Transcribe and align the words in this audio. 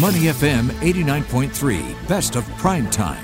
Money 0.00 0.20
FM 0.20 0.70
89.3, 0.80 2.08
best 2.08 2.34
of 2.34 2.48
prime 2.56 2.88
time. 2.88 3.22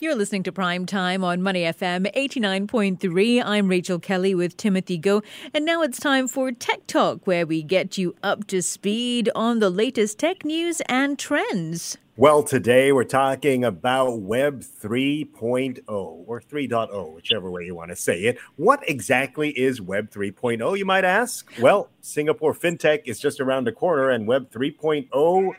You're 0.00 0.16
listening 0.16 0.42
to 0.42 0.50
Prime 0.50 0.86
Time 0.86 1.22
on 1.22 1.40
Money 1.40 1.62
FM 1.62 2.12
89.3. 2.12 3.40
I'm 3.44 3.68
Rachel 3.68 4.00
Kelly 4.00 4.34
with 4.34 4.56
Timothy 4.56 4.98
Goh. 4.98 5.22
And 5.54 5.64
now 5.64 5.82
it's 5.82 6.00
time 6.00 6.26
for 6.26 6.50
Tech 6.50 6.84
Talk, 6.88 7.28
where 7.28 7.46
we 7.46 7.62
get 7.62 7.96
you 7.96 8.16
up 8.24 8.48
to 8.48 8.60
speed 8.60 9.30
on 9.36 9.60
the 9.60 9.70
latest 9.70 10.18
tech 10.18 10.44
news 10.44 10.82
and 10.88 11.16
trends. 11.16 11.96
Well, 12.20 12.42
today 12.42 12.90
we're 12.90 13.04
talking 13.04 13.62
about 13.62 14.22
Web 14.22 14.62
3.0 14.62 15.82
or 15.86 16.40
3.0, 16.40 17.14
whichever 17.14 17.48
way 17.48 17.64
you 17.64 17.76
want 17.76 17.90
to 17.90 17.96
say 17.96 18.22
it. 18.22 18.38
What 18.56 18.82
exactly 18.88 19.50
is 19.50 19.80
Web 19.80 20.10
3.0, 20.10 20.76
you 20.76 20.84
might 20.84 21.04
ask? 21.04 21.48
Well, 21.60 21.90
Singapore 22.00 22.54
FinTech 22.54 23.02
is 23.04 23.20
just 23.20 23.38
around 23.38 23.68
the 23.68 23.72
corner, 23.72 24.10
and 24.10 24.26
Web 24.26 24.50
3.0 24.50 25.52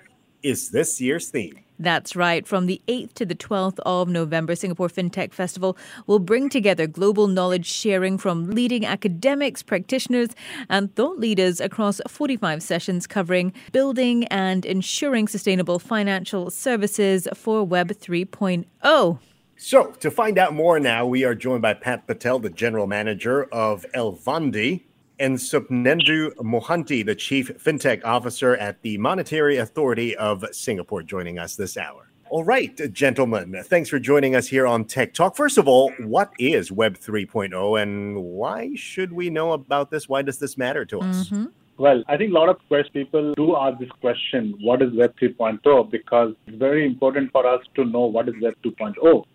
is 0.44 0.70
this 0.70 1.00
year's 1.00 1.30
theme. 1.30 1.64
That's 1.80 2.14
right. 2.14 2.46
From 2.46 2.66
the 2.66 2.82
8th 2.90 3.14
to 3.14 3.26
the 3.26 3.36
12th 3.36 3.80
of 3.86 4.10
November, 4.10 4.54
Singapore 4.54 4.90
FinTech 4.90 5.32
Festival 5.32 5.78
will 6.08 6.20
bring 6.20 6.50
together 6.50 6.88
global 6.88 7.28
knowledge 7.28 7.66
sharing 7.66 8.18
from 8.18 8.52
leading 8.52 8.86
academics, 8.86 9.64
practitioners, 9.64 10.30
and 10.70 10.94
thought 10.96 11.18
leaders 11.18 11.62
across 11.62 12.02
45 12.08 12.62
sessions 12.62 13.08
covering 13.08 13.54
building 13.72 14.26
and 14.26 14.66
ensuring 14.66 15.30
sustainable 15.30 15.80
financial 15.80 16.52
services 16.52 17.30
for 17.34 17.64
Web 17.64 17.92
3.0. 17.92 19.20
So, 19.62 19.92
to 20.00 20.12
find 20.12 20.38
out 20.38 20.54
more 20.54 20.80
now, 20.80 21.06
we 21.06 21.24
are 21.24 21.36
joined 21.36 21.62
by 21.62 21.74
Pat 21.74 22.08
Patel, 22.08 22.40
the 22.40 22.50
general 22.50 22.88
manager 22.88 23.44
of 23.44 23.86
Elevandi 23.94 24.84
and 25.20 25.38
Sopnendu 25.38 26.34
Mohanty, 26.36 27.06
the 27.06 27.16
Chief 27.16 27.52
FinTech 27.58 28.04
Officer 28.06 28.56
at 28.56 28.82
the 28.82 28.98
Monetary 28.98 29.58
Authority 29.58 30.16
of 30.16 30.46
Singapore, 30.52 31.04
joining 31.04 31.38
us 31.38 31.56
this 31.56 31.78
hour. 31.78 32.10
All 32.30 32.44
right, 32.44 32.80
gentlemen, 32.94 33.62
thanks 33.66 33.90
for 33.90 34.00
joining 34.00 34.36
us 34.36 34.48
here 34.48 34.68
on 34.68 34.86
Tech 34.86 35.14
Talk. 35.14 35.36
First 35.36 35.58
of 35.58 35.68
all, 35.68 35.92
what 36.00 36.32
is 36.38 36.72
Web 36.72 36.98
3.0 36.98 37.82
and 37.82 38.24
why 38.24 38.72
should 38.76 39.12
we 39.12 39.30
know 39.30 39.54
about 39.54 39.90
this? 39.90 40.08
Why 40.08 40.22
does 40.22 40.38
this 40.38 40.58
matter 40.58 40.86
to 40.86 41.00
us? 41.00 41.30
Mm-hmm. 41.30 41.46
Well, 41.78 42.04
I 42.08 42.18
think 42.18 42.32
a 42.32 42.34
lot 42.34 42.50
of 42.50 42.58
people 42.94 43.34
do 43.34 43.56
ask 43.56 43.80
this 43.80 43.90
question 44.02 44.54
what 44.62 44.82
is 44.82 44.94
Web 44.94 45.16
3.0? 45.20 45.90
Because 45.90 46.36
it's 46.46 46.58
very 46.58 46.86
important 46.86 47.32
for 47.32 47.48
us 47.48 47.66
to 47.76 47.86
know 47.86 48.06
what 48.06 48.30
is 48.30 48.36
Web 48.42 48.54
2.0. 48.64 49.26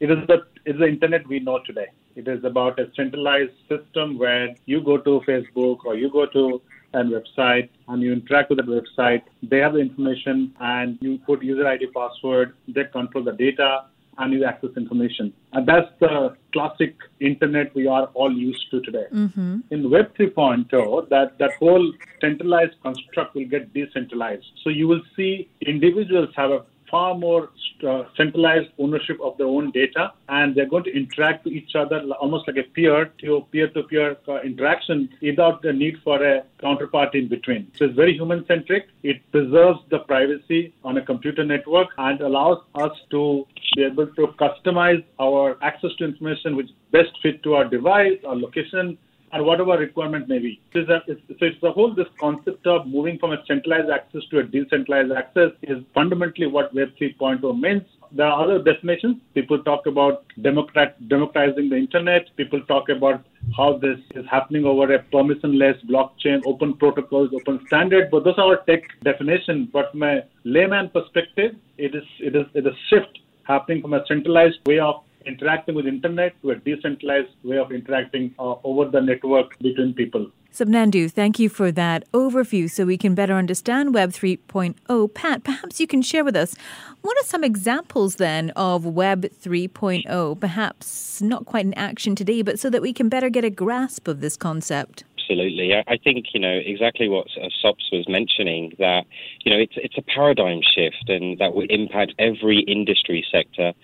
It 0.00 0.10
is 0.10 0.18
the, 0.26 0.38
it's 0.66 0.78
the 0.78 0.86
internet 0.86 1.26
we 1.28 1.40
know 1.40 1.60
today. 1.64 1.86
It 2.18 2.26
is 2.26 2.42
about 2.42 2.80
a 2.80 2.90
centralized 2.96 3.52
system 3.68 4.18
where 4.18 4.48
you 4.66 4.80
go 4.82 4.96
to 4.98 5.20
Facebook 5.20 5.84
or 5.84 5.94
you 5.94 6.10
go 6.10 6.26
to 6.26 6.60
a 6.92 6.98
website 6.98 7.68
and 7.86 8.02
you 8.02 8.12
interact 8.12 8.50
with 8.50 8.58
the 8.58 8.64
website. 8.64 9.22
They 9.40 9.58
have 9.58 9.74
the 9.74 9.78
information 9.78 10.52
and 10.58 10.98
you 11.00 11.18
put 11.18 11.44
user 11.44 11.64
ID 11.68 11.92
password. 11.94 12.54
They 12.66 12.84
control 12.92 13.22
the 13.22 13.34
data 13.34 13.84
and 14.18 14.32
you 14.32 14.44
access 14.44 14.70
information. 14.76 15.32
And 15.52 15.64
that's 15.68 15.92
the 16.00 16.36
classic 16.52 16.96
internet 17.20 17.72
we 17.76 17.86
are 17.86 18.06
all 18.14 18.32
used 18.32 18.68
to 18.72 18.80
today. 18.80 19.04
Mm-hmm. 19.12 19.60
In 19.70 19.88
Web 19.88 20.12
3.0, 20.16 21.08
that, 21.10 21.38
that 21.38 21.52
whole 21.60 21.92
centralized 22.20 22.74
construct 22.82 23.36
will 23.36 23.46
get 23.46 23.72
decentralized. 23.72 24.46
So 24.64 24.70
you 24.70 24.88
will 24.88 25.02
see 25.14 25.48
individuals 25.60 26.30
have 26.34 26.50
a 26.50 26.64
far 26.90 27.14
more 27.14 27.50
uh, 27.86 28.04
centralized 28.16 28.68
ownership 28.78 29.18
of 29.22 29.36
their 29.38 29.46
own 29.46 29.70
data, 29.70 30.12
and 30.28 30.54
they're 30.54 30.68
going 30.68 30.84
to 30.84 30.94
interact 30.96 31.44
with 31.44 31.54
each 31.54 31.74
other 31.74 32.00
almost 32.20 32.46
like 32.48 32.56
a 32.56 32.68
peer 32.74 33.06
to 33.18 33.46
peer 33.52 33.68
to 33.68 33.82
peer 33.84 34.16
interaction 34.44 35.08
without 35.22 35.62
the 35.62 35.72
need 35.72 35.96
for 36.02 36.22
a 36.24 36.42
counterpart 36.60 37.14
in 37.14 37.28
between. 37.28 37.70
So 37.76 37.86
it's 37.86 37.94
very 37.94 38.14
human 38.14 38.44
centric. 38.46 38.88
It 39.02 39.20
preserves 39.30 39.80
the 39.90 40.00
privacy 40.00 40.74
on 40.84 40.96
a 40.96 41.04
computer 41.04 41.44
network 41.44 41.88
and 41.98 42.20
allows 42.20 42.58
us 42.74 42.92
to 43.10 43.46
be 43.76 43.84
able 43.84 44.06
to 44.06 44.26
customize 44.38 45.04
our 45.20 45.56
access 45.62 45.90
to 45.98 46.04
information 46.04 46.56
which 46.56 46.70
best 46.90 47.10
fit 47.22 47.42
to 47.44 47.54
our 47.54 47.64
device, 47.64 48.18
our 48.26 48.36
location, 48.36 48.98
and 49.32 49.44
whatever 49.44 49.72
requirement 49.72 50.28
may 50.28 50.38
be. 50.38 50.60
So 50.72 50.80
it's, 50.80 51.20
so 51.28 51.46
it's 51.46 51.60
the 51.60 51.72
whole 51.72 51.94
this 51.94 52.08
concept 52.18 52.66
of 52.66 52.86
moving 52.86 53.18
from 53.18 53.32
a 53.32 53.44
centralized 53.46 53.90
access 53.90 54.22
to 54.30 54.38
a 54.38 54.42
decentralized 54.42 55.12
access 55.12 55.50
is 55.62 55.78
fundamentally 55.94 56.46
what 56.46 56.74
Web 56.74 56.88
3.0 57.00 57.60
means. 57.60 57.82
There 58.10 58.26
are 58.26 58.42
other 58.42 58.62
definitions. 58.62 59.16
People 59.34 59.62
talk 59.62 59.86
about 59.86 60.24
democrat, 60.40 60.96
democratizing 61.08 61.68
the 61.68 61.76
internet. 61.76 62.34
People 62.36 62.62
talk 62.62 62.88
about 62.88 63.24
how 63.56 63.78
this 63.78 63.98
is 64.14 64.24
happening 64.30 64.64
over 64.64 64.92
a 64.94 65.02
permissionless 65.04 65.84
blockchain, 65.86 66.40
open 66.46 66.74
protocols, 66.74 67.30
open 67.34 67.60
standard. 67.66 68.10
But 68.10 68.24
those 68.24 68.38
are 68.38 68.56
our 68.56 68.64
tech 68.64 68.82
definitions. 69.04 69.68
But 69.72 69.92
from 69.92 70.04
a 70.04 70.22
layman 70.44 70.88
perspective, 70.88 71.56
it 71.76 71.94
is 71.94 72.04
it 72.18 72.34
is 72.34 72.46
it 72.54 72.66
is 72.66 72.72
a 72.72 72.76
shift 72.88 73.18
happening 73.44 73.82
from 73.82 73.94
a 73.94 74.04
centralized 74.06 74.58
way 74.66 74.78
of 74.78 75.02
interacting 75.28 75.74
with 75.74 75.86
internet 75.86 76.40
to 76.42 76.50
a 76.50 76.56
decentralized 76.56 77.28
way 77.44 77.58
of 77.58 77.70
interacting 77.70 78.34
uh, 78.38 78.54
over 78.64 78.90
the 78.90 79.00
network 79.00 79.58
between 79.58 79.94
people. 79.94 80.30
Sopnendu, 80.52 81.08
thank 81.10 81.38
you 81.38 81.48
for 81.48 81.70
that 81.70 82.10
overview 82.12 82.68
so 82.68 82.84
we 82.84 82.96
can 82.96 83.14
better 83.14 83.34
understand 83.34 83.94
Web 83.94 84.10
3.0. 84.10 85.14
Pat, 85.14 85.44
perhaps 85.44 85.78
you 85.78 85.86
can 85.86 86.02
share 86.02 86.24
with 86.24 86.34
us 86.34 86.56
what 87.02 87.16
are 87.18 87.24
some 87.24 87.44
examples 87.44 88.16
then 88.16 88.50
of 88.56 88.84
Web 88.84 89.26
3.0, 89.26 90.40
perhaps 90.40 91.22
not 91.22 91.44
quite 91.44 91.66
in 91.66 91.74
action 91.74 92.16
today, 92.16 92.42
but 92.42 92.58
so 92.58 92.70
that 92.70 92.82
we 92.82 92.92
can 92.92 93.08
better 93.08 93.30
get 93.30 93.44
a 93.44 93.50
grasp 93.50 94.08
of 94.08 94.20
this 94.20 94.36
concept? 94.36 95.04
Absolutely. 95.18 95.74
I 95.74 95.98
think, 96.02 96.26
you 96.32 96.40
know, 96.40 96.58
exactly 96.64 97.08
what 97.08 97.26
Sops 97.60 97.90
was 97.92 98.08
mentioning, 98.08 98.72
that, 98.78 99.04
you 99.44 99.52
know, 99.52 99.60
it's, 99.60 99.74
it's 99.76 99.98
a 99.98 100.02
paradigm 100.02 100.60
shift 100.74 101.08
and 101.08 101.38
that 101.38 101.54
will 101.54 101.66
impact 101.68 102.14
every 102.18 102.60
industry 102.60 103.24
sector 103.30 103.74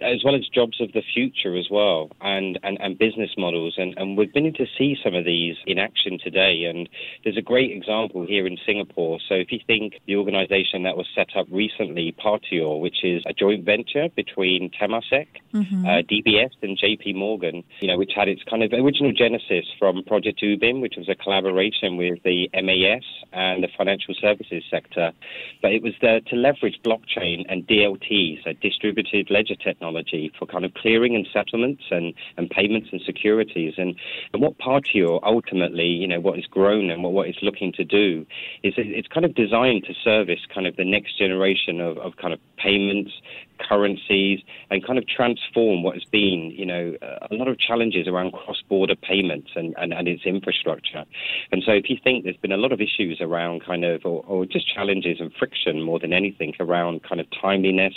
as 0.00 0.24
well 0.24 0.34
as 0.34 0.46
jobs 0.48 0.80
of 0.80 0.92
the 0.92 1.02
future 1.14 1.56
as 1.56 1.68
well, 1.70 2.10
and, 2.20 2.58
and, 2.62 2.78
and 2.80 2.98
business 2.98 3.30
models. 3.36 3.74
And, 3.76 3.94
and 3.96 4.16
we're 4.16 4.26
beginning 4.26 4.54
to 4.54 4.66
see 4.78 4.96
some 5.02 5.14
of 5.14 5.24
these 5.24 5.56
in 5.66 5.78
action 5.78 6.18
today. 6.22 6.64
And 6.64 6.88
there's 7.24 7.36
a 7.36 7.42
great 7.42 7.70
example 7.70 8.26
here 8.26 8.46
in 8.46 8.56
Singapore. 8.64 9.18
So 9.28 9.34
if 9.34 9.52
you 9.52 9.60
think 9.66 9.94
the 10.06 10.16
organization 10.16 10.84
that 10.84 10.96
was 10.96 11.06
set 11.14 11.36
up 11.36 11.46
recently, 11.50 12.14
Partior, 12.18 12.80
which 12.80 13.04
is 13.04 13.22
a 13.26 13.32
joint 13.32 13.64
venture 13.64 14.08
between 14.14 14.70
Temasek, 14.70 15.28
mm-hmm. 15.52 15.86
uh, 15.86 16.02
DBS, 16.02 16.50
and 16.62 16.78
JP 16.78 17.16
Morgan, 17.16 17.64
you 17.80 17.88
know, 17.88 17.98
which 17.98 18.12
had 18.14 18.28
its 18.28 18.42
kind 18.48 18.62
of 18.62 18.72
original 18.72 19.12
genesis 19.12 19.66
from 19.78 20.02
Project 20.04 20.40
Ubin, 20.42 20.80
which 20.80 20.94
was 20.96 21.08
a 21.08 21.14
collaboration 21.14 21.96
with 21.96 22.22
the 22.24 22.48
MAS 22.54 23.04
and 23.32 23.62
the 23.62 23.68
financial 23.76 24.14
services 24.20 24.64
sector. 24.70 25.12
But 25.60 25.72
it 25.72 25.82
was 25.82 25.94
there 26.00 26.20
to 26.20 26.36
leverage 26.36 26.80
blockchain 26.84 27.44
and 27.48 27.66
DLT, 27.66 28.44
so 28.44 28.52
distributed 28.60 29.30
ledger 29.30 29.54
technology 29.54 29.81
technology 29.82 30.32
for 30.38 30.46
kind 30.46 30.64
of 30.64 30.72
clearing 30.74 31.14
and 31.16 31.26
settlements 31.32 31.82
and, 31.90 32.14
and 32.36 32.48
payments 32.50 32.88
and 32.92 33.00
securities. 33.04 33.74
And, 33.76 33.94
and 34.32 34.40
what 34.40 34.58
Partior 34.58 35.20
ultimately, 35.22 35.86
you 35.86 36.06
know, 36.06 36.20
what 36.20 36.38
it's 36.38 36.46
grown 36.46 36.90
and 36.90 37.02
what, 37.02 37.12
what 37.12 37.28
it's 37.28 37.42
looking 37.42 37.72
to 37.72 37.84
do 37.84 38.24
is 38.62 38.74
it's 38.76 39.08
kind 39.08 39.26
of 39.26 39.34
designed 39.34 39.84
to 39.84 39.94
service 39.94 40.40
kind 40.52 40.66
of 40.66 40.76
the 40.76 40.84
next 40.84 41.18
generation 41.18 41.80
of, 41.80 41.98
of 41.98 42.16
kind 42.16 42.32
of 42.32 42.40
payments, 42.56 43.12
currencies, 43.58 44.40
and 44.70 44.84
kind 44.86 44.98
of 44.98 45.06
transform 45.06 45.82
what 45.82 45.94
has 45.94 46.04
been, 46.04 46.52
you 46.56 46.66
know, 46.66 46.94
a 47.02 47.34
lot 47.34 47.48
of 47.48 47.58
challenges 47.58 48.08
around 48.08 48.32
cross-border 48.32 48.96
payments 48.96 49.50
and, 49.54 49.74
and, 49.78 49.92
and 49.92 50.08
its 50.08 50.24
infrastructure. 50.24 51.04
And 51.50 51.62
so 51.64 51.72
if 51.72 51.88
you 51.88 51.96
think 52.02 52.24
there's 52.24 52.36
been 52.36 52.52
a 52.52 52.56
lot 52.56 52.72
of 52.72 52.80
issues 52.80 53.18
around 53.20 53.64
kind 53.64 53.84
of, 53.84 54.02
or, 54.04 54.24
or 54.26 54.46
just 54.46 54.72
challenges 54.72 55.18
and 55.20 55.32
friction 55.38 55.82
more 55.82 55.98
than 55.98 56.12
anything 56.12 56.54
around 56.60 57.02
kind 57.02 57.20
of 57.20 57.26
timeliness, 57.40 57.94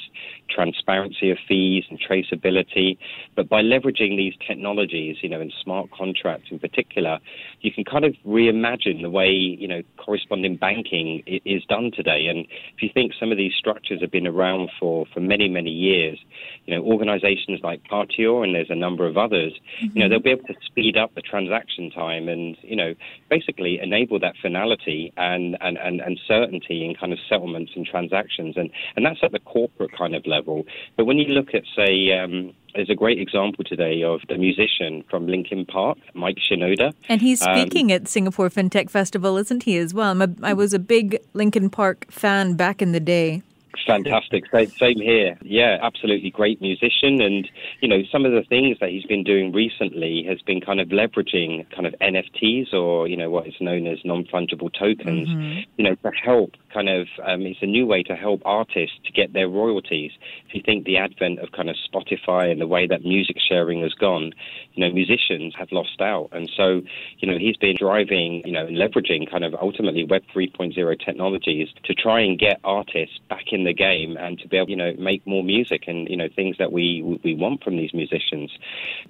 transparency 0.49 1.31
of 1.31 1.37
fees 1.47 1.85
and 1.89 1.99
traceability, 1.99 2.97
but 3.35 3.49
by 3.49 3.61
leveraging 3.61 4.17
these 4.17 4.33
technologies, 4.45 5.17
you 5.21 5.29
know, 5.29 5.41
in 5.41 5.51
smart 5.63 5.89
contracts 5.91 6.47
in 6.51 6.59
particular, 6.59 7.19
you 7.61 7.71
can 7.71 7.83
kind 7.83 8.05
of 8.05 8.13
reimagine 8.25 9.01
the 9.01 9.09
way, 9.09 9.29
you 9.29 9.67
know, 9.67 9.81
corresponding 9.97 10.57
banking 10.57 11.23
is 11.45 11.63
done 11.65 11.91
today. 11.95 12.27
And 12.27 12.45
if 12.75 12.81
you 12.81 12.89
think 12.93 13.13
some 13.19 13.31
of 13.31 13.37
these 13.37 13.53
structures 13.57 14.01
have 14.01 14.11
been 14.11 14.27
around 14.27 14.69
for, 14.79 15.05
for 15.13 15.19
many, 15.19 15.44
many 15.49 15.71
years. 15.71 16.19
You 16.65 16.75
know, 16.75 16.83
organizations 16.83 17.59
like 17.63 17.83
Partior 17.83 18.43
and 18.43 18.55
there's 18.55 18.71
a 18.71 18.75
number 18.75 19.05
of 19.05 19.17
others, 19.17 19.53
mm-hmm. 19.53 19.95
you 19.95 20.03
know, 20.03 20.09
they'll 20.09 20.19
be 20.19 20.31
able 20.31 20.47
to 20.47 20.55
speed 20.65 20.97
up 20.97 21.13
the 21.13 21.21
transaction 21.21 21.91
time 21.91 22.27
and, 22.27 22.57
you 22.63 22.75
know, 22.75 22.95
basically 23.29 23.79
enable 23.79 24.19
that 24.19 24.33
finality 24.41 25.13
and, 25.15 25.57
and, 25.61 25.77
and, 25.77 26.01
and 26.01 26.19
certainty 26.27 26.83
in 26.83 26.95
kind 26.95 27.13
of 27.13 27.19
settlements 27.29 27.73
and 27.75 27.85
transactions. 27.85 28.57
And, 28.57 28.71
and 28.95 29.05
that's 29.05 29.19
at 29.21 29.31
the 29.31 29.39
corporate 29.39 29.91
kind 29.95 30.15
of 30.15 30.25
level. 30.25 30.65
But 30.97 31.05
when 31.05 31.17
you 31.17 31.33
look 31.33 31.53
at, 31.53 31.63
say, 31.75 32.11
um, 32.17 32.53
there's 32.73 32.89
a 32.89 32.95
great 32.95 33.19
example 33.19 33.63
today 33.63 34.03
of 34.03 34.21
the 34.27 34.37
musician 34.37 35.03
from 35.09 35.27
Linkin 35.27 35.65
Park, 35.65 35.97
Mike 36.13 36.37
Shinoda. 36.37 36.93
And 37.07 37.21
he's 37.21 37.41
um, 37.45 37.57
speaking 37.57 37.91
um, 37.91 37.95
at 37.95 38.07
Singapore 38.07 38.49
FinTech 38.49 38.89
Festival, 38.89 39.37
isn't 39.37 39.63
he, 39.63 39.77
as 39.77 39.93
well? 39.93 40.21
A, 40.21 40.29
I 40.41 40.53
was 40.53 40.73
a 40.73 40.79
big 40.79 41.19
Linkin 41.33 41.69
Park 41.69 42.05
fan 42.11 42.55
back 42.55 42.81
in 42.81 42.91
the 42.91 42.99
day. 42.99 43.43
Fantastic. 43.85 44.45
Same 44.77 44.99
here. 44.99 45.37
Yeah, 45.41 45.77
absolutely 45.81 46.31
great 46.31 46.61
musician. 46.61 47.21
And, 47.21 47.49
you 47.81 47.87
know, 47.87 48.03
some 48.11 48.25
of 48.25 48.31
the 48.31 48.43
things 48.43 48.77
that 48.79 48.89
he's 48.89 49.05
been 49.05 49.23
doing 49.23 49.51
recently 49.51 50.23
has 50.27 50.41
been 50.41 50.61
kind 50.61 50.79
of 50.79 50.89
leveraging 50.89 51.69
kind 51.71 51.85
of 51.85 51.93
NFTs 52.01 52.73
or, 52.73 53.07
you 53.07 53.17
know, 53.17 53.29
what 53.29 53.47
is 53.47 53.55
known 53.59 53.87
as 53.87 53.99
non 54.03 54.25
fungible 54.25 54.71
tokens, 54.73 55.27
mm-hmm. 55.27 55.59
you 55.77 55.83
know, 55.83 55.95
to 55.95 56.11
help 56.11 56.51
kind 56.75 56.89
of 56.89 57.07
um, 57.23 57.41
it's 57.43 57.61
a 57.61 57.65
new 57.65 57.85
way 57.85 58.03
to 58.03 58.15
help 58.15 58.41
artists 58.43 58.97
to 59.05 59.11
get 59.11 59.31
their 59.31 59.47
royalties. 59.47 60.11
If 60.47 60.55
you 60.55 60.61
think 60.63 60.85
the 60.85 60.97
advent 60.97 61.39
of 61.39 61.53
kind 61.53 61.69
of 61.69 61.77
Spotify 61.89 62.51
and 62.51 62.59
the 62.59 62.67
way 62.67 62.85
that 62.85 63.05
music 63.05 63.37
sharing 63.39 63.81
has 63.81 63.93
gone, 63.93 64.33
you 64.73 64.85
know, 64.85 64.93
musicians 64.93 65.53
have 65.57 65.71
lost 65.71 66.01
out, 66.01 66.29
and 66.33 66.51
so 66.55 66.81
you 67.19 67.31
know 67.31 67.37
he's 67.37 67.55
been 67.55 67.75
driving, 67.77 68.41
you 68.45 68.51
know, 68.51 68.65
and 68.67 68.75
leveraging 68.75 69.31
kind 69.31 69.45
of 69.45 69.55
ultimately 69.55 70.03
Web 70.03 70.23
3.0 70.35 71.05
technologies 71.05 71.69
to 71.85 71.93
try 71.93 72.19
and 72.19 72.37
get 72.37 72.59
artists 72.65 73.19
back 73.29 73.53
in 73.53 73.63
the 73.63 73.73
game 73.73 74.17
and 74.17 74.37
to 74.39 74.47
be 74.47 74.57
able, 74.57 74.69
you 74.69 74.75
know, 74.75 74.93
make 74.99 75.25
more 75.25 75.43
music 75.43 75.83
and 75.87 76.09
you 76.09 76.17
know 76.17 76.27
things 76.35 76.57
that 76.59 76.73
we 76.73 77.19
we 77.23 77.33
want 77.33 77.63
from 77.63 77.77
these 77.77 77.93
musicians. 77.93 78.51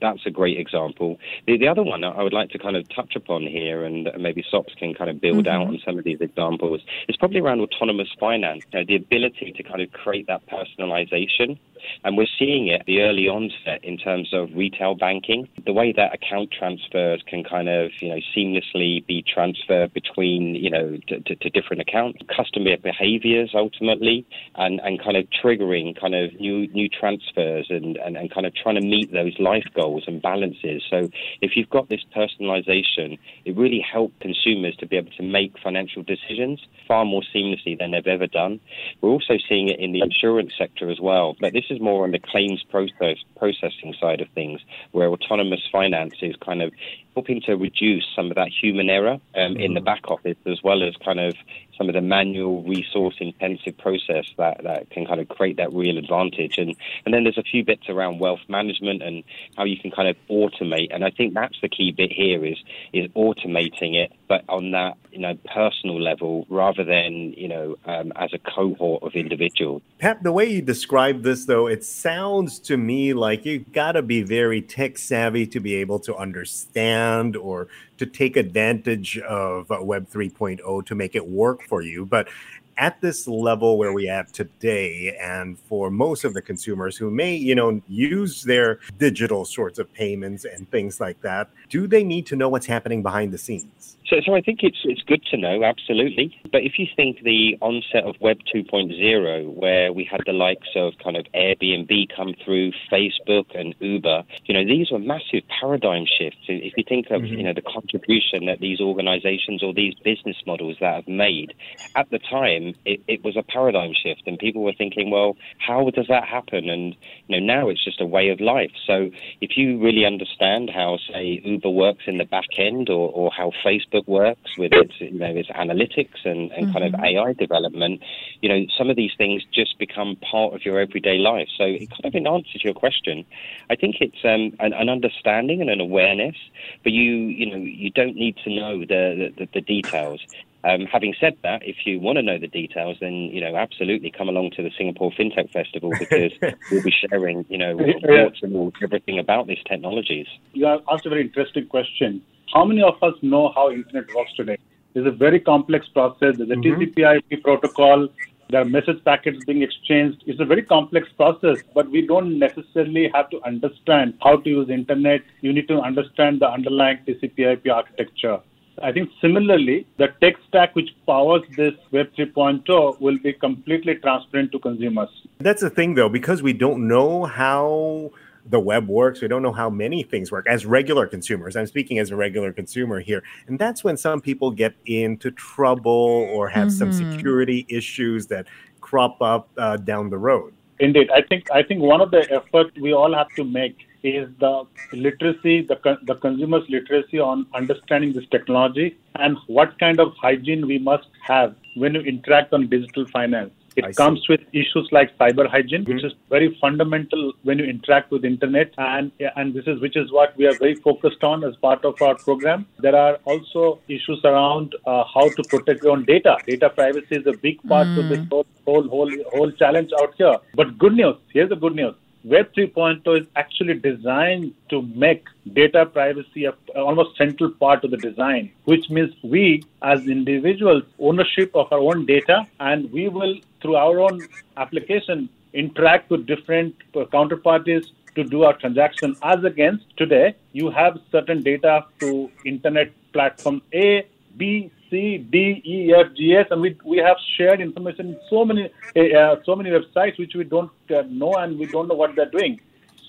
That's 0.01 0.25
a 0.27 0.31
great 0.31 0.59
example. 0.59 1.17
The, 1.47 1.57
the 1.57 1.67
other 1.67 1.83
one 1.83 2.03
I 2.03 2.21
would 2.21 2.33
like 2.33 2.51
to 2.51 2.59
kind 2.59 2.75
of 2.75 2.87
touch 2.89 3.15
upon 3.15 3.47
here, 3.47 3.83
and 3.83 4.09
maybe 4.19 4.45
SOPS 4.49 4.75
can 4.75 4.93
kind 4.93 5.09
of 5.09 5.19
build 5.19 5.45
mm-hmm. 5.45 5.61
out 5.61 5.67
on 5.67 5.79
some 5.83 5.97
of 5.97 6.03
these 6.03 6.21
examples, 6.21 6.81
is 7.07 7.15
probably 7.17 7.39
around 7.39 7.54
autonomous 7.61 8.09
finance. 8.19 8.63
You 8.73 8.79
know, 8.79 8.85
the 8.87 8.95
ability 8.95 9.53
to 9.55 9.63
kind 9.63 9.81
of 9.81 9.91
create 9.91 10.27
that 10.27 10.41
personalization 10.47 11.57
and 12.03 12.17
we're 12.17 12.27
seeing 12.37 12.67
it 12.67 12.83
the 12.85 13.01
early 13.01 13.27
onset 13.27 13.83
in 13.83 13.97
terms 13.97 14.29
of 14.33 14.49
retail 14.55 14.95
banking. 14.95 15.47
The 15.65 15.73
way 15.73 15.93
that 15.95 16.13
account 16.13 16.51
transfers 16.51 17.23
can 17.27 17.43
kind 17.43 17.69
of, 17.69 17.91
you 18.01 18.09
know, 18.09 18.19
seamlessly 18.35 19.05
be 19.05 19.23
transferred 19.23 19.93
between, 19.93 20.55
you 20.55 20.69
know, 20.69 20.97
to, 21.07 21.19
to, 21.21 21.35
to 21.35 21.49
different 21.49 21.81
accounts, 21.81 22.19
customer 22.35 22.77
behaviors 22.77 23.51
ultimately, 23.53 24.25
and, 24.55 24.79
and 24.81 25.01
kind 25.01 25.17
of 25.17 25.25
triggering 25.43 25.99
kind 25.99 26.15
of 26.15 26.33
new 26.39 26.67
new 26.73 26.89
transfers 26.89 27.67
and, 27.69 27.97
and, 27.97 28.17
and 28.17 28.33
kind 28.33 28.45
of 28.45 28.53
trying 28.55 28.75
to 28.75 28.81
meet 28.81 29.11
those 29.11 29.37
life 29.39 29.65
goals 29.75 30.03
and 30.07 30.21
balances. 30.21 30.83
So 30.89 31.09
if 31.41 31.51
you've 31.55 31.69
got 31.69 31.89
this 31.89 32.01
personalization, 32.15 33.17
it 33.45 33.55
really 33.55 33.79
helps 33.79 34.15
consumers 34.19 34.75
to 34.77 34.87
be 34.87 34.97
able 34.97 35.11
to 35.17 35.23
make 35.23 35.53
financial 35.63 36.03
decisions 36.03 36.65
far 36.87 37.05
more 37.05 37.21
seamlessly 37.33 37.77
than 37.77 37.91
they've 37.91 38.07
ever 38.07 38.27
done. 38.27 38.59
We're 39.01 39.09
also 39.09 39.35
seeing 39.47 39.69
it 39.69 39.79
in 39.79 39.91
the 39.91 40.01
insurance 40.01 40.53
sector 40.57 40.89
as 40.89 40.99
well. 40.99 41.35
But 41.39 41.53
this 41.53 41.65
is 41.69 41.74
is 41.75 41.81
more 41.81 42.03
on 42.03 42.11
the 42.11 42.19
claims 42.19 42.63
process 42.69 43.17
processing 43.37 43.93
side 43.99 44.21
of 44.21 44.27
things, 44.33 44.61
where 44.91 45.09
autonomous 45.09 45.61
finance 45.71 46.15
is 46.21 46.35
kind 46.43 46.61
of 46.61 46.71
helping 47.15 47.41
to 47.41 47.55
reduce 47.55 48.05
some 48.15 48.29
of 48.29 48.35
that 48.35 48.49
human 48.49 48.89
error 48.89 49.17
um, 49.35 49.55
in 49.55 49.73
the 49.73 49.79
mm-hmm. 49.79 49.85
back 49.85 50.11
office, 50.11 50.37
as 50.45 50.61
well 50.63 50.83
as 50.83 50.93
kind 51.03 51.19
of 51.19 51.33
some 51.77 51.89
of 51.89 51.95
the 51.95 52.01
manual 52.01 52.63
resource 52.63 53.15
intensive 53.19 53.77
process 53.77 54.25
that, 54.37 54.61
that 54.63 54.89
can 54.89 55.05
kind 55.05 55.19
of 55.19 55.27
create 55.29 55.57
that 55.57 55.73
real 55.73 55.97
advantage. 55.97 56.57
And, 56.57 56.75
and 57.05 57.13
then 57.13 57.23
there's 57.23 57.37
a 57.37 57.43
few 57.43 57.63
bits 57.63 57.89
around 57.89 58.19
wealth 58.19 58.41
management 58.47 59.01
and 59.01 59.23
how 59.57 59.63
you 59.63 59.77
can 59.77 59.91
kind 59.91 60.07
of 60.07 60.15
automate. 60.29 60.87
And 60.91 61.03
I 61.03 61.09
think 61.09 61.33
that's 61.33 61.59
the 61.61 61.69
key 61.69 61.91
bit 61.91 62.11
here 62.11 62.45
is, 62.45 62.57
is 62.93 63.07
automating 63.11 63.95
it, 63.95 64.11
but 64.27 64.43
on 64.49 64.71
that, 64.71 64.97
you 65.11 65.19
know, 65.19 65.37
personal 65.53 66.01
level 66.01 66.45
rather 66.49 66.83
than, 66.83 67.33
you 67.37 67.47
know, 67.47 67.77
um, 67.85 68.11
as 68.17 68.31
a 68.33 68.39
cohort 68.39 69.03
of 69.03 69.13
individuals. 69.13 69.81
Pat, 69.99 70.23
the 70.23 70.31
way 70.31 70.45
you 70.45 70.61
describe 70.61 71.23
this, 71.23 71.45
though, 71.45 71.67
it 71.67 71.83
sounds 71.85 72.59
to 72.59 72.75
me 72.75 73.13
like 73.13 73.45
you've 73.45 73.71
got 73.71 73.93
to 73.93 74.01
be 74.01 74.21
very 74.23 74.61
tech 74.61 74.97
savvy 74.97 75.47
to 75.47 75.59
be 75.61 75.75
able 75.75 75.99
to 75.99 76.15
understand 76.15 77.04
or 77.35 77.67
to 77.97 78.05
take 78.05 78.37
advantage 78.37 79.17
of 79.19 79.71
uh, 79.71 79.77
Web 79.81 80.09
3.0 80.09 80.85
to 80.85 80.95
make 80.95 81.15
it 81.15 81.27
work 81.27 81.61
for 81.63 81.81
you. 81.81 82.05
But 82.05 82.27
at 82.77 82.99
this 83.01 83.27
level 83.27 83.77
where 83.77 83.93
we 83.93 84.07
at 84.07 84.33
today 84.33 85.15
and 85.21 85.57
for 85.59 85.89
most 85.89 86.23
of 86.23 86.33
the 86.33 86.41
consumers 86.41 86.97
who 86.97 87.09
may 87.09 87.35
you 87.35 87.55
know 87.55 87.81
use 87.87 88.43
their 88.43 88.79
digital 88.97 89.45
sorts 89.45 89.79
of 89.79 89.91
payments 89.93 90.45
and 90.45 90.69
things 90.71 90.99
like 90.99 91.21
that 91.21 91.49
do 91.69 91.87
they 91.87 92.03
need 92.03 92.25
to 92.25 92.35
know 92.35 92.49
what's 92.49 92.65
happening 92.65 93.01
behind 93.01 93.31
the 93.31 93.37
scenes 93.37 93.95
so, 94.07 94.17
so 94.23 94.35
I 94.35 94.41
think 94.41 94.59
it's 94.61 94.77
it's 94.83 95.01
good 95.01 95.23
to 95.31 95.37
know, 95.37 95.63
absolutely. 95.63 96.39
But 96.51 96.61
if 96.61 96.77
you 96.77 96.85
think 96.95 97.23
the 97.23 97.57
onset 97.61 98.03
of 98.03 98.15
Web 98.21 98.37
2.0, 98.53 99.53
where 99.55 99.91
we 99.91 100.03
had 100.03 100.21
the 100.25 100.33
likes 100.33 100.67
of 100.75 100.93
kind 101.03 101.17
of 101.17 101.25
Airbnb 101.33 102.15
come 102.15 102.35
through, 102.43 102.71
Facebook 102.91 103.45
and 103.55 103.73
Uber, 103.79 104.23
you 104.45 104.53
know, 104.53 104.63
these 104.63 104.91
were 104.91 104.99
massive 104.99 105.41
paradigm 105.59 106.05
shifts. 106.05 106.37
If 106.47 106.73
you 106.77 106.83
think 106.87 107.07
of 107.09 107.23
mm-hmm. 107.23 107.33
you 107.33 107.43
know 107.43 107.53
the 107.53 107.63
contribution 107.63 108.45
that 108.45 108.59
these 108.59 108.79
organisations 108.79 109.63
or 109.63 109.73
these 109.73 109.95
business 110.03 110.37
models 110.45 110.77
that 110.81 110.93
have 110.93 111.07
made 111.07 111.55
at 111.95 112.09
the 112.11 112.19
time, 112.65 112.75
it, 112.85 113.01
it 113.07 113.23
was 113.23 113.35
a 113.37 113.43
paradigm 113.43 113.93
shift, 113.93 114.23
and 114.25 114.37
people 114.37 114.63
were 114.63 114.73
thinking, 114.77 115.09
well, 115.09 115.37
how 115.57 115.89
does 115.89 116.07
that 116.07 116.25
happen? 116.25 116.69
And 116.69 116.95
you 117.27 117.39
know, 117.39 117.45
now 117.45 117.69
it's 117.69 117.83
just 117.83 118.01
a 118.01 118.05
way 118.05 118.29
of 118.29 118.39
life. 118.39 118.71
So 118.85 119.11
if 119.41 119.57
you 119.57 119.79
really 119.81 120.05
understand 120.05 120.69
how, 120.69 120.97
say, 121.11 121.41
Uber 121.43 121.69
works 121.69 122.03
in 122.07 122.17
the 122.17 122.25
back 122.25 122.57
end, 122.57 122.89
or, 122.89 123.09
or 123.11 123.31
how 123.31 123.51
Facebook 123.65 123.85
Facebook 123.85 124.07
works 124.07 124.57
with 124.57 124.71
its, 124.73 124.93
you 124.99 125.11
know, 125.11 125.35
its 125.35 125.49
analytics 125.49 126.23
and, 126.25 126.51
and 126.51 126.67
mm-hmm. 126.67 126.73
kind 126.73 126.85
of 126.85 126.93
mm-hmm. 126.93 127.05
AI 127.05 127.33
development, 127.33 128.01
you 128.41 128.49
know, 128.49 128.65
some 128.77 128.89
of 128.89 128.95
these 128.95 129.11
things 129.17 129.43
just 129.53 129.77
become 129.79 130.15
part 130.17 130.53
of 130.53 130.65
your 130.65 130.79
everyday 130.79 131.17
life. 131.17 131.47
So 131.57 131.63
it 131.63 131.89
kind 131.89 132.05
of 132.05 132.15
in 132.15 132.27
answer 132.27 132.59
to 132.59 132.63
your 132.63 132.73
question, 132.73 133.25
I 133.69 133.75
think 133.75 133.97
it's 134.01 134.23
um, 134.23 134.55
an, 134.59 134.73
an, 134.73 134.89
understanding 134.89 135.61
and 135.61 135.69
an 135.69 135.81
awareness, 135.81 136.35
but 136.83 136.91
you, 136.91 137.13
you 137.13 137.45
know, 137.49 137.57
you 137.57 137.89
don't 137.91 138.15
need 138.15 138.37
to 138.43 138.49
know 138.49 138.79
the, 138.79 139.33
the, 139.37 139.47
the 139.53 139.61
details. 139.61 140.21
Um, 140.65 140.87
having 140.91 141.13
said 141.19 141.37
that, 141.43 141.61
if 141.63 141.85
you 141.85 141.99
want 141.99 142.17
to 142.17 142.23
know 142.23 142.39
the 142.39 142.47
details, 142.47 142.97
then 142.99 143.13
you 143.13 143.39
know 143.39 143.55
absolutely 143.55 144.09
come 144.09 144.27
along 144.27 144.51
to 144.57 144.63
the 144.63 144.71
Singapore 144.75 145.11
FinTech 145.11 145.51
Festival 145.51 145.91
because 145.99 146.31
we'll 146.71 146.83
be 146.83 146.93
sharing 147.07 147.45
you 147.49 147.57
know 147.59 147.73
reports 147.73 148.39
and 148.41 148.73
everything 148.81 149.19
about 149.19 149.45
these 149.45 149.63
technologies. 149.69 150.25
You 150.53 150.65
asked 150.67 151.05
a 151.05 151.09
very 151.09 151.21
interesting 151.21 151.67
question. 151.67 152.23
How 152.51 152.65
many 152.65 152.81
of 152.81 153.01
us 153.03 153.13
know 153.21 153.51
how 153.53 153.69
internet 153.69 154.05
works 154.15 154.33
today? 154.35 154.57
It's 154.95 155.05
a 155.05 155.11
very 155.11 155.39
complex 155.39 155.87
process. 155.87 156.37
There's 156.37 156.49
a 156.49 156.55
mm-hmm. 156.55 156.81
TCP/IP 156.81 157.43
protocol. 157.43 158.07
There 158.49 158.61
are 158.61 158.65
message 158.65 159.03
packets 159.03 159.43
being 159.45 159.61
exchanged. 159.61 160.23
It's 160.25 160.39
a 160.39 160.45
very 160.45 160.63
complex 160.63 161.09
process, 161.17 161.57
but 161.75 161.89
we 161.91 162.05
don't 162.07 162.39
necessarily 162.39 163.11
have 163.13 163.29
to 163.31 163.43
understand 163.45 164.15
how 164.23 164.37
to 164.37 164.49
use 164.49 164.69
internet. 164.69 165.21
You 165.41 165.53
need 165.53 165.67
to 165.67 165.79
understand 165.79 166.39
the 166.39 166.49
underlying 166.49 166.99
TCP/IP 167.05 167.69
architecture. 167.71 168.39
I 168.81 168.91
think 168.91 169.09
similarly, 169.21 169.87
the 169.97 170.07
tech 170.21 170.35
stack 170.47 170.75
which 170.75 170.89
powers 171.05 171.41
this 171.55 171.73
Web 171.91 172.07
3.0 172.17 172.99
will 172.99 173.17
be 173.19 173.33
completely 173.33 173.95
transparent 173.95 174.51
to 174.51 174.59
consumers. 174.59 175.09
That's 175.39 175.61
the 175.61 175.69
thing, 175.69 175.95
though, 175.95 176.09
because 176.09 176.43
we 176.43 176.53
don't 176.53 176.87
know 176.87 177.23
how 177.25 178.11
the 178.45 178.59
web 178.59 178.87
works. 178.87 179.21
We 179.21 179.27
don't 179.27 179.41
know 179.41 179.53
how 179.53 179.69
many 179.69 180.03
things 180.03 180.31
work 180.31 180.45
as 180.47 180.65
regular 180.65 181.07
consumers. 181.07 181.55
I'm 181.55 181.65
speaking 181.65 181.99
as 181.99 182.11
a 182.11 182.15
regular 182.15 182.53
consumer 182.53 182.99
here. 182.99 183.23
And 183.47 183.57
that's 183.57 183.83
when 183.83 183.97
some 183.97 184.21
people 184.21 184.51
get 184.51 184.75
into 184.85 185.31
trouble 185.31 185.91
or 185.91 186.49
have 186.49 186.67
mm-hmm. 186.67 186.91
some 186.91 186.93
security 186.93 187.65
issues 187.69 188.27
that 188.27 188.45
crop 188.81 189.21
up 189.21 189.49
uh, 189.57 189.77
down 189.77 190.09
the 190.09 190.17
road. 190.17 190.53
Indeed. 190.79 191.09
I 191.09 191.21
think 191.21 191.49
I 191.51 191.63
think 191.63 191.81
one 191.81 192.01
of 192.01 192.11
the 192.11 192.29
efforts 192.31 192.77
we 192.79 192.93
all 192.93 193.13
have 193.13 193.29
to 193.37 193.43
make 193.45 193.87
is 194.05 194.29
the 194.39 194.63
literacy, 194.93 195.61
the, 195.61 195.97
the 196.03 196.15
consumer's 196.15 196.63
literacy 196.69 197.19
on 197.19 197.45
understanding 197.53 198.13
this 198.13 198.25
technology 198.29 198.97
and 199.15 199.37
what 199.47 199.77
kind 199.79 199.99
of 199.99 200.13
hygiene 200.21 200.67
we 200.67 200.77
must 200.77 201.07
have 201.23 201.55
when 201.75 201.95
you 201.95 202.01
interact 202.01 202.53
on 202.53 202.67
digital 202.69 203.07
finance. 203.07 203.51
It 203.75 203.83
I 203.83 203.91
comes 203.91 204.19
see. 204.21 204.27
with 204.29 204.41
issues 204.53 204.87
like 204.91 205.17
cyber 205.17 205.49
hygiene, 205.49 205.83
mm-hmm. 205.83 205.95
which 205.95 206.03
is 206.05 206.13
very 206.29 206.57
fundamental 206.61 207.33
when 207.43 207.59
you 207.59 207.65
interact 207.65 208.09
with 208.09 208.23
internet, 208.23 208.73
and 208.77 209.11
and 209.35 209.53
this 209.53 209.65
is 209.67 209.81
which 209.81 209.97
is 209.97 210.13
what 210.13 210.37
we 210.37 210.47
are 210.47 210.57
very 210.57 210.75
focused 210.75 211.25
on 211.25 211.43
as 211.43 211.57
part 211.57 211.83
of 211.83 212.01
our 212.01 212.15
program. 212.15 212.65
There 212.79 212.95
are 212.95 213.17
also 213.25 213.79
issues 213.89 214.21
around 214.23 214.75
uh, 214.85 215.03
how 215.13 215.27
to 215.27 215.43
protect 215.49 215.83
your 215.83 215.91
own 215.91 216.05
data. 216.05 216.37
Data 216.47 216.69
privacy 216.69 217.17
is 217.17 217.27
a 217.27 217.33
big 217.33 217.61
part 217.63 217.87
mm. 217.87 217.99
of 217.99 218.09
this 218.09 218.25
whole 218.31 218.47
whole 218.65 218.87
whole 218.87 219.11
whole 219.33 219.51
challenge 219.51 219.91
out 219.99 220.13
here. 220.17 220.37
But 220.53 220.77
good 220.77 220.93
news. 220.93 221.17
Here's 221.33 221.49
the 221.49 221.57
good 221.57 221.75
news. 221.75 221.95
Web 222.25 222.51
3.0 222.57 223.21
is 223.21 223.27
actually 223.35 223.75
designed 223.75 224.51
to 224.71 224.81
make 224.81 225.25
data 225.53 225.85
privacy 225.85 226.45
a 226.45 226.53
almost 226.75 227.15
central 227.17 227.51
part 227.51 227.83
of 227.83 227.91
the 227.91 227.97
design, 227.97 228.51
which 228.63 228.89
means 228.89 229.13
we 229.23 229.63
as 229.83 230.07
individuals 230.07 230.81
ownership 230.97 231.51
of 231.53 231.71
our 231.71 231.77
own 231.77 232.03
data 232.07 232.47
and 232.59 232.91
we 232.91 233.09
will 233.09 233.35
through 233.61 233.75
our 233.75 233.99
own 233.99 234.27
application 234.57 235.29
interact 235.53 236.09
with 236.09 236.25
different 236.25 236.73
counterparties 236.95 237.85
to 238.15 238.23
do 238.23 238.41
our 238.41 238.57
transaction. 238.57 239.15
As 239.21 239.43
against 239.43 239.85
today 239.95 240.35
you 240.51 240.71
have 240.71 240.99
certain 241.11 241.43
data 241.43 241.85
to 241.99 242.31
internet 242.43 242.91
platform 243.13 243.61
A, 243.71 244.07
B, 244.35 244.71
C, 244.89 245.17
D, 245.17 245.61
E, 245.65 245.93
F, 245.93 246.07
G, 246.15 246.35
S, 246.35 246.47
and 246.51 246.61
we 246.61 246.77
we 246.83 246.97
have 246.97 247.17
shared 247.37 247.61
information 247.61 248.09
in 248.09 248.19
so 248.29 248.45
many 248.45 248.65
uh, 248.65 249.35
so 249.45 249.55
many 249.55 249.69
websites 249.69 250.17
which 250.19 250.35
we 250.35 250.43
don't 250.43 250.71
uh, 250.91 251.03
know 251.09 251.33
and 251.35 251.57
we 251.57 251.65
don't 251.65 251.87
know 251.87 251.95
what 251.95 252.15
they're 252.15 252.29
doing. 252.29 252.59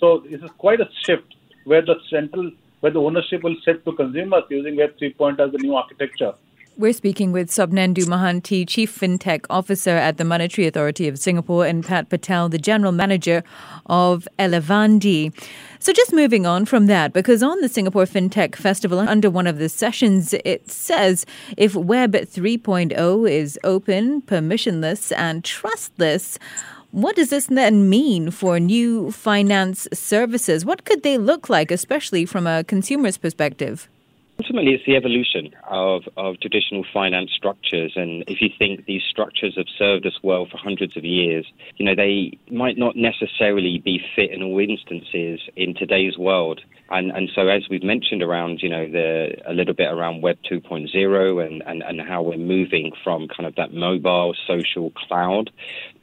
So 0.01 0.25
this 0.31 0.43
is 0.43 0.51
quite 0.59 0.81
a 0.81 0.89
shift 1.05 1.35
where 1.65 1.83
the 1.83 1.97
central 2.11 2.51
where 2.81 2.93
the 2.93 3.01
ownership 3.01 3.43
will 3.43 3.57
shift 3.65 3.85
to 3.85 3.93
consumers 3.93 4.45
using 4.51 4.77
Web 4.77 4.99
3.0 4.99 5.41
as 5.41 5.53
the 5.53 5.59
new 5.59 5.75
architecture. 5.75 6.35
We're 6.79 6.93
speaking 6.93 7.33
with 7.33 7.49
Sopnendu 7.49 8.05
Mohanty, 8.05 8.69
Chief 8.69 8.95
FinTech 8.95 9.47
Officer 9.49 9.93
at 9.93 10.19
the 10.19 10.25
Monetary 10.25 10.67
Authority 10.67 11.09
of 11.09 11.19
Singapore, 11.19 11.65
and 11.65 11.83
Pat 11.83 12.11
Patel, 12.11 12.51
the 12.51 12.59
General 12.59 12.93
Manager 12.93 13.43
of 13.87 14.29
Elevandi. 14.39 15.33
So, 15.79 15.95
just 15.95 16.13
moving 16.13 16.45
on 16.45 16.67
from 16.67 16.85
that, 16.85 17.15
because 17.15 17.43
on 17.43 17.59
the 17.63 17.71
Singapore 17.71 18.05
FinTech 18.05 18.57
Festival, 18.57 18.99
under 18.99 19.31
one 19.31 19.47
of 19.47 19.57
the 19.57 19.71
sessions, 19.71 20.35
it 20.45 20.71
says 20.71 21.25
if 21.57 21.75
Web 21.75 22.13
3.0 22.13 23.31
is 23.31 23.59
open, 23.65 24.21
permissionless, 24.21 25.17
and 25.17 25.43
trustless, 25.45 26.39
what 26.91 27.17
does 27.17 27.31
this 27.31 27.47
then 27.47 27.89
mean 27.89 28.31
for 28.31 28.61
new 28.61 29.11
finance 29.13 29.89
services? 29.95 30.67
What 30.67 30.85
could 30.85 31.03
they 31.03 31.17
look 31.17 31.49
like, 31.49 31.71
especially 31.71 32.27
from 32.27 32.47
a 32.47 32.65
consumer's 32.65 33.17
perspective? 33.17 33.89
Ultimately, 34.39 34.75
it's 34.75 34.85
the 34.85 34.97
evolution 34.97 35.55
of, 35.65 36.03
of 36.19 36.39
traditional 36.41 36.85
finance 36.93 37.31
structures. 37.35 37.93
And 37.97 38.23
if 38.29 38.43
you 38.43 38.51
think 38.59 38.85
these 38.85 39.03
structures 39.09 39.55
have 39.57 39.67
served 39.79 40.07
us 40.07 40.19
well 40.23 40.45
for 40.45 40.59
hundreds 40.59 40.95
of 40.97 41.05
years, 41.05 41.47
you 41.77 41.87
know, 41.87 41.95
they 41.95 42.39
might 42.51 42.77
not 42.77 42.97
necessarily 42.97 43.79
be 43.79 43.99
fit 44.15 44.31
in 44.31 44.43
all 44.43 44.59
instances 44.61 45.41
in 45.57 45.75
today's 45.75 46.19
world. 46.19 46.61
And, 46.91 47.11
and 47.13 47.31
so, 47.35 47.49
as 47.49 47.63
we've 47.71 47.83
mentioned 47.83 48.23
around, 48.23 48.61
you 48.63 48.69
know, 48.69 48.87
the, 48.87 49.37
a 49.47 49.55
little 49.55 49.75
bit 49.75 49.91
around 49.91 50.21
Web 50.23 50.39
2.0 50.49 51.47
and, 51.47 51.63
and, 51.67 51.83
and 51.83 52.01
how 52.07 52.23
we're 52.23 52.37
moving 52.37 52.93
from 53.03 53.29
kind 53.29 53.47
of 53.47 53.55
that 53.57 53.73
mobile 53.73 54.35
social 54.47 54.91
cloud 54.91 55.51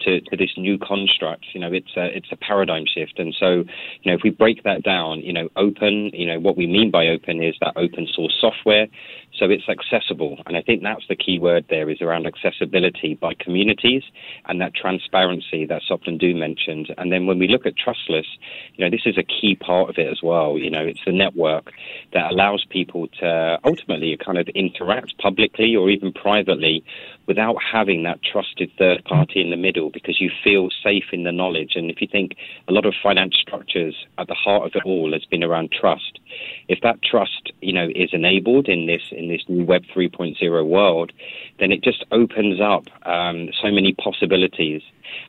to, 0.05 0.21
to 0.21 0.37
this 0.37 0.51
new 0.57 0.77
construct, 0.77 1.45
you 1.53 1.59
know, 1.59 1.71
it's 1.71 1.95
a, 1.97 2.05
it's 2.15 2.31
a 2.31 2.35
paradigm 2.35 2.85
shift. 2.85 3.19
And 3.19 3.35
so, 3.37 3.63
you 4.01 4.11
know, 4.11 4.13
if 4.13 4.21
we 4.23 4.29
break 4.29 4.63
that 4.63 4.83
down, 4.83 5.21
you 5.21 5.33
know, 5.33 5.49
open, 5.55 6.11
you 6.13 6.27
know, 6.27 6.39
what 6.39 6.57
we 6.57 6.67
mean 6.67 6.91
by 6.91 7.07
open 7.07 7.41
is 7.43 7.55
that 7.61 7.73
open 7.75 8.07
source 8.13 8.35
software. 8.39 8.87
So 9.37 9.49
it's 9.49 9.67
accessible. 9.67 10.37
And 10.45 10.55
I 10.55 10.61
think 10.61 10.83
that's 10.83 11.07
the 11.09 11.15
key 11.15 11.39
word 11.39 11.65
there 11.69 11.89
is 11.89 12.01
around 12.01 12.27
accessibility 12.27 13.15
by 13.15 13.33
communities 13.33 14.03
and 14.45 14.61
that 14.61 14.75
transparency 14.75 15.65
that 15.65 15.81
Sopnan 15.89 16.19
mentioned. 16.35 16.93
And 16.97 17.11
then 17.11 17.25
when 17.25 17.39
we 17.39 17.47
look 17.47 17.65
at 17.65 17.75
trustless, 17.75 18.27
you 18.75 18.85
know, 18.85 18.91
this 18.91 19.05
is 19.05 19.17
a 19.17 19.23
key 19.23 19.55
part 19.55 19.89
of 19.89 19.97
it 19.97 20.07
as 20.07 20.21
well. 20.21 20.57
You 20.57 20.69
know, 20.69 20.83
it's 20.85 21.03
the 21.05 21.11
network 21.11 21.71
that 22.13 22.31
allows 22.31 22.65
people 22.69 23.07
to 23.19 23.57
ultimately 23.63 24.17
kind 24.23 24.37
of 24.37 24.47
interact 24.49 25.17
publicly 25.17 25.75
or 25.75 25.89
even 25.89 26.13
privately 26.13 26.83
without 27.27 27.55
having 27.61 28.03
that 28.03 28.19
trusted 28.21 28.69
third 28.77 29.03
party 29.05 29.41
in 29.41 29.49
the 29.49 29.57
middle 29.57 29.89
because 29.89 30.19
you 30.19 30.29
feel 30.43 30.69
safe 30.83 31.05
in 31.11 31.23
the 31.23 31.31
knowledge. 31.31 31.71
And 31.75 31.89
if 31.89 32.01
you 32.01 32.07
think 32.11 32.35
a 32.67 32.73
lot 32.73 32.85
of 32.85 32.93
finance 33.01 33.35
structures 33.39 33.95
at 34.17 34.27
the 34.27 34.33
heart 34.33 34.65
of 34.65 34.71
it 34.75 34.83
all 34.85 35.13
has 35.13 35.25
been 35.25 35.43
around 35.43 35.71
trust, 35.71 36.19
if 36.67 36.79
that 36.81 37.01
trust, 37.01 37.51
you 37.61 37.73
know, 37.73 37.87
is 37.95 38.09
enabled 38.13 38.67
in 38.67 38.87
this 38.87 39.01
this 39.27 39.43
new 39.47 39.65
Web 39.65 39.83
3.0 39.95 40.67
world, 40.67 41.11
then 41.59 41.71
it 41.71 41.83
just 41.83 42.03
opens 42.11 42.59
up 42.59 42.85
um, 43.07 43.49
so 43.61 43.71
many 43.71 43.93
possibilities. 43.93 44.81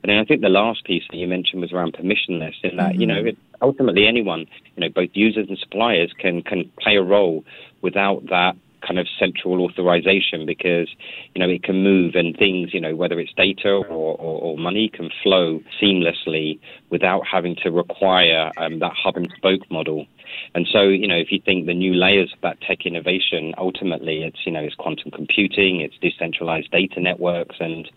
And 0.03 0.11
then 0.11 0.19
I 0.19 0.25
think 0.25 0.41
the 0.41 0.49
last 0.49 0.85
piece 0.85 1.05
that 1.11 1.17
you 1.17 1.27
mentioned 1.27 1.61
was 1.61 1.73
around 1.73 1.95
permissionless, 1.95 2.55
in 2.63 2.77
that 2.77 2.93
mm-hmm. 2.93 3.01
you 3.01 3.07
know 3.07 3.25
it, 3.25 3.39
ultimately 3.61 4.07
anyone, 4.07 4.47
you 4.77 4.81
know, 4.81 4.89
both 4.89 5.11
users 5.15 5.49
and 5.49 5.59
suppliers 5.59 6.13
can 6.19 6.43
can 6.43 6.71
play 6.81 6.97
a 6.97 7.03
role 7.03 7.45
without 7.83 8.27
that 8.29 8.57
kind 8.87 8.99
of 8.99 9.07
central 9.19 9.63
authorization 9.63 10.45
because 10.47 10.89
you 11.35 11.41
know 11.41 11.49
it 11.49 11.63
can 11.63 11.83
move 11.83 12.15
and 12.15 12.37
things 12.37 12.75
you 12.75 12.81
know 12.81 12.95
whether 12.95 13.19
it's 13.19 13.33
data 13.33 13.71
or, 13.71 13.87
or, 13.87 14.17
or 14.17 14.59
money 14.59 14.91
can 14.93 15.11
flow 15.23 15.61
seamlessly 15.81 16.59
without 16.91 17.27
having 17.27 17.57
to 17.57 17.71
require 17.71 18.51
um, 18.59 18.79
that 18.81 18.93
hub 18.93 19.17
and 19.17 19.33
spoke 19.37 19.63
model 19.71 20.07
and 20.55 20.67
so, 20.71 20.83
you 20.83 21.07
know, 21.07 21.17
if 21.17 21.33
you 21.33 21.41
think 21.45 21.67
the 21.67 21.75
new 21.75 21.95
layers 21.95 22.33
of 22.33 22.41
that 22.43 22.61
tech 22.61 22.87
innovation, 22.87 23.55
ultimately 23.59 24.23
it's, 24.23 24.39
you 24.47 24.53
know, 24.53 24.61
it's 24.61 24.75
quantum 24.75 25.11
computing, 25.11 25.81
it's 25.81 25.97
decentralized 26.01 26.71
data 26.71 27.01
networks, 27.01 27.57
and, 27.61 27.91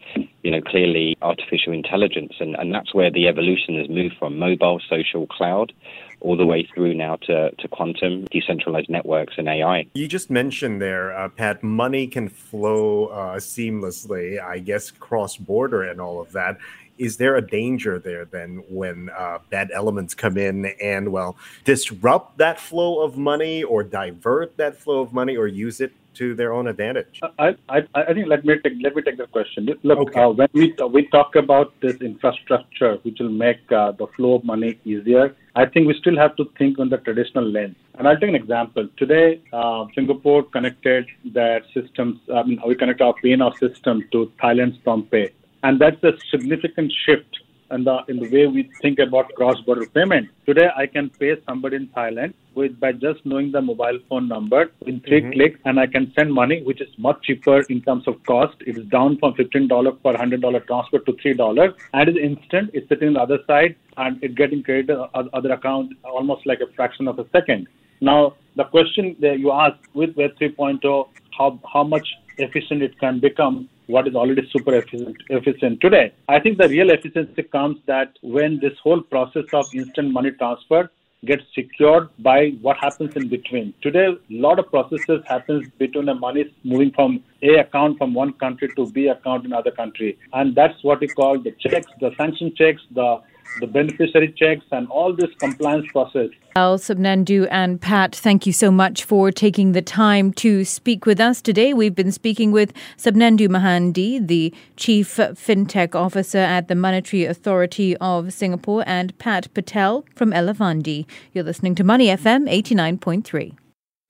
you 0.43 0.51
know, 0.51 0.61
clearly 0.61 1.17
artificial 1.21 1.73
intelligence. 1.73 2.33
And, 2.39 2.55
and 2.55 2.73
that's 2.73 2.93
where 2.93 3.11
the 3.11 3.27
evolution 3.27 3.77
has 3.77 3.89
moved 3.89 4.15
from 4.17 4.39
mobile, 4.39 4.81
social, 4.89 5.27
cloud, 5.27 5.73
all 6.19 6.35
the 6.35 6.45
way 6.45 6.67
through 6.73 6.93
now 6.95 7.15
to, 7.17 7.51
to 7.51 7.67
quantum, 7.67 8.25
decentralized 8.25 8.89
networks, 8.89 9.35
and 9.37 9.47
AI. 9.47 9.85
You 9.93 10.07
just 10.07 10.29
mentioned 10.29 10.81
there, 10.81 11.15
uh, 11.15 11.29
Pat, 11.29 11.63
money 11.63 12.07
can 12.07 12.27
flow 12.27 13.07
uh, 13.07 13.35
seamlessly, 13.37 14.41
I 14.41 14.59
guess, 14.59 14.89
cross 14.89 15.37
border 15.37 15.83
and 15.83 16.01
all 16.01 16.19
of 16.19 16.31
that 16.31 16.57
is 16.97 17.17
there 17.17 17.35
a 17.35 17.41
danger 17.45 17.99
there 17.99 18.25
then 18.25 18.63
when 18.69 19.09
uh, 19.17 19.39
bad 19.49 19.69
elements 19.73 20.13
come 20.13 20.37
in 20.37 20.65
and 20.81 21.11
well 21.11 21.35
disrupt 21.63 22.37
that 22.37 22.59
flow 22.59 23.01
of 23.01 23.17
money 23.17 23.63
or 23.63 23.83
divert 23.83 24.57
that 24.57 24.77
flow 24.77 25.01
of 25.01 25.13
money 25.13 25.35
or 25.35 25.47
use 25.47 25.79
it 25.81 25.93
to 26.17 26.33
their 26.33 26.51
own 26.51 26.67
advantage? 26.67 27.19
I, 27.37 27.55
I, 27.69 27.83
I 27.93 28.13
think 28.13 28.27
let 28.27 28.43
me 28.43 28.55
take 28.63 28.73
let 28.81 28.95
me 28.95 29.01
take 29.01 29.17
the 29.17 29.27
question. 29.27 29.69
Look, 29.83 29.99
okay. 29.99 30.21
uh, 30.21 30.29
when 30.29 30.49
we 30.53 30.75
we 30.91 31.07
talk 31.07 31.35
about 31.35 31.73
this 31.81 31.97
infrastructure, 32.01 32.95
which 33.03 33.19
will 33.19 33.35
make 33.45 33.71
uh, 33.71 33.91
the 33.91 34.07
flow 34.15 34.35
of 34.35 34.43
money 34.43 34.79
easier, 34.83 35.35
I 35.55 35.65
think 35.65 35.87
we 35.87 35.95
still 35.99 36.17
have 36.17 36.35
to 36.37 36.45
think 36.57 36.79
on 36.79 36.89
the 36.89 36.97
traditional 36.97 37.45
lens. 37.45 37.75
And 37.97 38.07
I'll 38.07 38.19
take 38.19 38.29
an 38.29 38.35
example. 38.35 38.87
Today, 38.97 39.41
uh, 39.53 39.85
Singapore 39.95 40.43
connected 40.43 41.07
their 41.23 41.61
systems. 41.73 42.19
I 42.33 42.43
mean, 42.43 42.59
we 42.67 42.75
connect 42.75 43.01
our 43.01 43.15
PayNow 43.23 43.57
system 43.57 44.03
to 44.11 44.31
Thailand's 44.41 44.77
PromptPay. 44.79 45.31
And 45.63 45.79
that's 45.79 46.03
a 46.03 46.13
significant 46.31 46.93
shift 47.05 47.39
in 47.71 47.83
the 47.83 47.97
in 48.07 48.17
the 48.19 48.29
way 48.29 48.47
we 48.47 48.69
think 48.81 48.99
about 48.99 49.33
cross-border 49.35 49.87
payment. 49.87 50.29
Today, 50.45 50.69
I 50.75 50.85
can 50.87 51.09
pay 51.09 51.35
somebody 51.47 51.75
in 51.77 51.87
Thailand 51.87 52.33
with 52.55 52.79
by 52.79 52.91
just 52.93 53.25
knowing 53.25 53.51
the 53.51 53.61
mobile 53.61 53.99
phone 54.09 54.27
number 54.27 54.71
in 54.85 54.99
3 55.01 55.21
mm-hmm. 55.21 55.31
clicks, 55.33 55.59
and 55.65 55.79
I 55.79 55.87
can 55.87 56.11
send 56.15 56.33
money, 56.33 56.63
which 56.63 56.81
is 56.81 56.89
much 56.97 57.21
cheaper 57.23 57.61
in 57.69 57.81
terms 57.81 58.07
of 58.07 58.23
cost. 58.25 58.55
It 58.65 58.77
is 58.77 58.85
down 58.87 59.17
from 59.19 59.33
fifteen 59.35 59.67
dollars 59.67 59.95
per 60.03 60.15
hundred 60.15 60.41
dollar 60.41 60.61
transfer 60.61 60.99
to 60.99 61.13
three 61.21 61.33
dollars, 61.33 61.73
and 61.93 62.09
it's 62.09 62.17
instant. 62.17 62.71
It's 62.73 62.87
sitting 62.89 63.09
on 63.09 63.13
the 63.15 63.21
other 63.21 63.39
side, 63.47 63.75
and 63.97 64.23
it's 64.23 64.35
getting 64.35 64.63
credited 64.63 64.97
other 65.13 65.51
account 65.51 65.93
almost 66.03 66.45
like 66.45 66.61
a 66.61 66.71
fraction 66.75 67.07
of 67.07 67.19
a 67.19 67.27
second. 67.31 67.67
Now, 67.99 68.35
the 68.55 68.65
question 68.65 69.15
that 69.21 69.39
you 69.39 69.51
asked 69.51 69.83
with 69.93 70.15
Web 70.15 70.31
3.0, 70.39 71.07
how 71.37 71.59
how 71.73 71.83
much 71.83 72.07
efficient 72.37 72.83
it 72.83 72.99
can 72.99 73.19
become 73.19 73.67
what 73.87 74.07
is 74.07 74.15
already 74.15 74.47
super 74.51 74.75
efficient, 74.75 75.17
efficient 75.29 75.81
today. 75.81 76.13
I 76.27 76.39
think 76.39 76.57
the 76.57 76.69
real 76.69 76.89
efficiency 76.91 77.43
comes 77.43 77.77
that 77.87 78.13
when 78.21 78.59
this 78.59 78.73
whole 78.83 79.01
process 79.01 79.45
of 79.53 79.65
instant 79.73 80.11
money 80.11 80.31
transfer 80.31 80.89
gets 81.25 81.43
secured 81.55 82.09
by 82.19 82.49
what 82.61 82.77
happens 82.77 83.15
in 83.15 83.27
between. 83.27 83.73
Today, 83.81 84.05
a 84.07 84.17
lot 84.29 84.59
of 84.59 84.69
processes 84.69 85.23
happens 85.27 85.67
between 85.79 86.05
the 86.05 86.13
money 86.13 86.53
moving 86.63 86.91
from 86.91 87.23
A 87.41 87.55
account 87.55 87.97
from 87.97 88.13
one 88.13 88.33
country 88.33 88.69
to 88.75 88.91
B 88.91 89.07
account 89.07 89.45
in 89.45 89.53
other 89.53 89.71
country. 89.71 90.17
And 90.33 90.53
that's 90.53 90.83
what 90.83 90.99
we 90.99 91.07
call 91.07 91.39
the 91.39 91.51
checks, 91.59 91.87
the 91.99 92.11
sanction 92.17 92.53
checks, 92.55 92.81
the 92.91 93.21
the 93.59 93.67
beneficiary 93.67 94.33
checks, 94.37 94.65
and 94.71 94.87
all 94.89 95.13
this 95.15 95.29
compliance 95.39 95.85
process. 95.91 96.29
Al 96.55 96.77
Sopnendu 96.77 97.47
and 97.51 97.79
Pat, 97.79 98.15
thank 98.15 98.47
you 98.47 98.53
so 98.53 98.71
much 98.71 99.03
for 99.03 99.31
taking 99.31 99.73
the 99.73 99.81
time 99.81 100.31
to 100.33 100.65
speak 100.65 101.05
with 101.05 101.19
us 101.19 101.41
today. 101.41 101.73
We've 101.73 101.95
been 101.95 102.11
speaking 102.11 102.51
with 102.51 102.73
Sopnendu 102.97 103.47
Mohanty, 103.47 104.25
the 104.25 104.53
Chief 104.75 105.17
FinTech 105.17 105.95
Officer 105.95 106.39
at 106.39 106.67
the 106.67 106.75
Monetary 106.75 107.25
Authority 107.25 107.95
of 107.97 108.33
Singapore, 108.33 108.83
and 108.87 109.17
Pat 109.17 109.53
Patel 109.53 110.05
from 110.15 110.31
Elevandi. 110.31 111.05
You're 111.33 111.43
listening 111.43 111.75
to 111.75 111.83
Money 111.83 112.07
FM 112.07 112.49
89.3. 112.49 113.55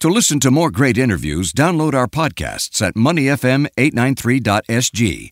To 0.01 0.09
listen 0.09 0.39
to 0.41 0.51
more 0.51 0.69
great 0.69 0.97
interviews, 0.97 1.51
download 1.51 1.95
our 1.95 2.07
podcasts 2.07 2.85
at 2.85 2.93
moneyfm893.sg 2.93 5.31